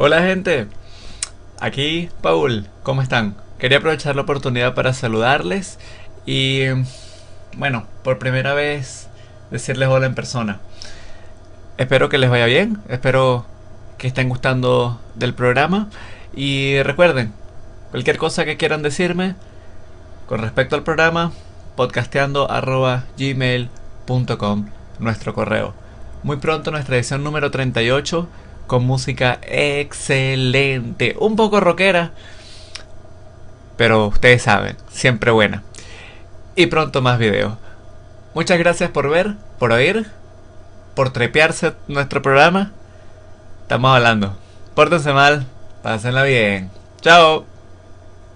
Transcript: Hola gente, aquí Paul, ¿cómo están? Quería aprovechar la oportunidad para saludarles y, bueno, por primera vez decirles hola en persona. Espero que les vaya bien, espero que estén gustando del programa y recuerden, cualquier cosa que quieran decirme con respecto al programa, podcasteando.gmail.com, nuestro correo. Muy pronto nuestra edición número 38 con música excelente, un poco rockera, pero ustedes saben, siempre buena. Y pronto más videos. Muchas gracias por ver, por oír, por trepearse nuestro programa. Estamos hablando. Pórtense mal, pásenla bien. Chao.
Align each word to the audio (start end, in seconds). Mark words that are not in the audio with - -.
Hola 0.00 0.22
gente, 0.22 0.68
aquí 1.58 2.08
Paul, 2.22 2.68
¿cómo 2.84 3.02
están? 3.02 3.34
Quería 3.58 3.78
aprovechar 3.78 4.14
la 4.14 4.22
oportunidad 4.22 4.74
para 4.74 4.94
saludarles 4.94 5.80
y, 6.24 6.66
bueno, 7.56 7.84
por 8.04 8.20
primera 8.20 8.54
vez 8.54 9.08
decirles 9.50 9.88
hola 9.88 10.06
en 10.06 10.14
persona. 10.14 10.60
Espero 11.78 12.08
que 12.08 12.18
les 12.18 12.30
vaya 12.30 12.46
bien, 12.46 12.78
espero 12.88 13.44
que 13.96 14.06
estén 14.06 14.28
gustando 14.28 15.00
del 15.16 15.34
programa 15.34 15.88
y 16.32 16.80
recuerden, 16.84 17.32
cualquier 17.90 18.18
cosa 18.18 18.44
que 18.44 18.56
quieran 18.56 18.82
decirme 18.82 19.34
con 20.28 20.42
respecto 20.42 20.76
al 20.76 20.84
programa, 20.84 21.32
podcasteando.gmail.com, 21.74 24.66
nuestro 25.00 25.34
correo. 25.34 25.74
Muy 26.22 26.36
pronto 26.36 26.70
nuestra 26.70 26.94
edición 26.94 27.24
número 27.24 27.50
38 27.50 28.28
con 28.68 28.84
música 28.84 29.40
excelente, 29.42 31.16
un 31.18 31.34
poco 31.34 31.58
rockera, 31.58 32.12
pero 33.76 34.06
ustedes 34.06 34.42
saben, 34.42 34.76
siempre 34.88 35.32
buena. 35.32 35.64
Y 36.54 36.66
pronto 36.66 37.02
más 37.02 37.18
videos. 37.18 37.54
Muchas 38.34 38.58
gracias 38.58 38.90
por 38.90 39.10
ver, 39.10 39.34
por 39.58 39.72
oír, 39.72 40.06
por 40.94 41.10
trepearse 41.10 41.72
nuestro 41.88 42.22
programa. 42.22 42.70
Estamos 43.62 43.96
hablando. 43.96 44.36
Pórtense 44.76 45.12
mal, 45.12 45.46
pásenla 45.82 46.22
bien. 46.22 46.70
Chao. 47.00 47.57